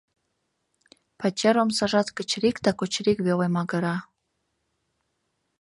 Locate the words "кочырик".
2.79-3.19